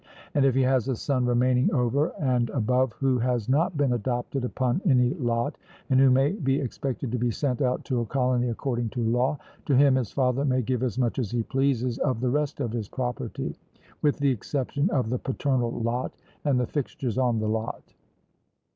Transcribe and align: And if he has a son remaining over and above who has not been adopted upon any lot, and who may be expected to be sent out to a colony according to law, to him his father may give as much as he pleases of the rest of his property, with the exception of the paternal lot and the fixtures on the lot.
And 0.33 0.45
if 0.45 0.55
he 0.55 0.63
has 0.63 0.87
a 0.87 0.95
son 0.95 1.27
remaining 1.27 1.71
over 1.71 2.11
and 2.19 2.49
above 2.49 2.91
who 2.93 3.19
has 3.19 3.47
not 3.47 3.77
been 3.77 3.93
adopted 3.93 4.43
upon 4.43 4.81
any 4.83 5.13
lot, 5.13 5.59
and 5.91 5.99
who 5.99 6.09
may 6.09 6.31
be 6.31 6.59
expected 6.59 7.11
to 7.11 7.19
be 7.19 7.29
sent 7.29 7.61
out 7.61 7.85
to 7.85 7.99
a 7.99 8.05
colony 8.07 8.49
according 8.49 8.89
to 8.89 9.03
law, 9.03 9.37
to 9.67 9.77
him 9.77 9.93
his 9.93 10.11
father 10.11 10.43
may 10.43 10.63
give 10.63 10.81
as 10.81 10.97
much 10.97 11.19
as 11.19 11.29
he 11.29 11.43
pleases 11.43 11.99
of 11.99 12.19
the 12.19 12.31
rest 12.31 12.59
of 12.61 12.71
his 12.71 12.89
property, 12.89 13.55
with 14.01 14.17
the 14.17 14.31
exception 14.31 14.89
of 14.89 15.11
the 15.11 15.19
paternal 15.19 15.69
lot 15.69 16.15
and 16.45 16.59
the 16.59 16.65
fixtures 16.65 17.19
on 17.19 17.37
the 17.37 17.47
lot. 17.47 17.93